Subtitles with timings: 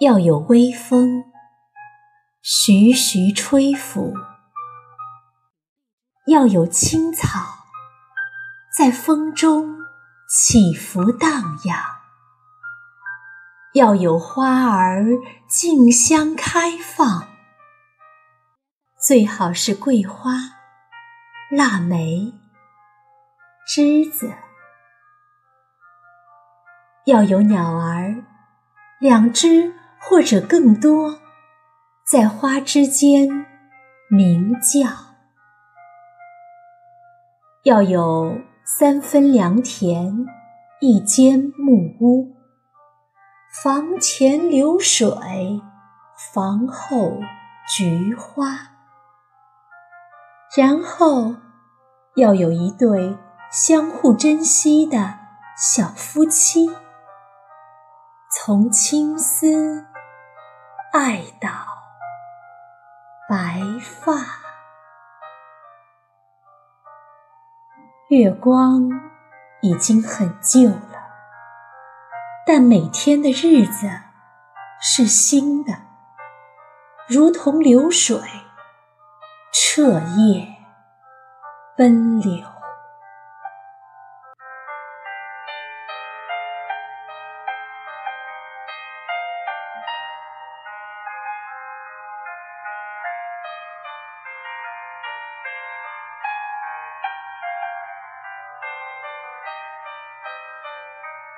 [0.00, 1.24] 要有微风
[2.42, 4.12] 徐徐吹拂，
[6.26, 7.38] 要有青草
[8.76, 9.78] 在风中
[10.28, 11.78] 起伏荡漾，
[13.74, 15.04] 要有花儿
[15.48, 17.28] 竞相开放，
[19.00, 20.32] 最好是桂花、
[21.50, 22.34] 腊梅、
[23.68, 24.34] 栀子。
[27.06, 28.24] 要有鸟儿，
[28.98, 29.72] 两只
[30.08, 31.18] 或者更多，
[32.06, 33.46] 在花之间
[34.08, 34.88] 鸣叫；
[37.64, 40.26] 要有三分良田，
[40.80, 42.36] 一间木屋，
[43.62, 45.08] 房前流水，
[46.32, 47.18] 房后
[47.76, 48.70] 菊花。
[50.56, 51.34] 然后
[52.14, 53.16] 要有一对
[53.50, 55.18] 相互珍惜的
[55.56, 56.70] 小夫妻。
[58.36, 59.86] 从青丝
[60.96, 61.50] 爱到
[63.28, 64.12] 白发，
[68.06, 68.88] 月光
[69.60, 71.10] 已经很旧了，
[72.46, 73.90] 但每天的日子
[74.80, 75.72] 是新的，
[77.08, 78.16] 如同流水，
[79.52, 80.58] 彻夜
[81.76, 82.46] 奔流。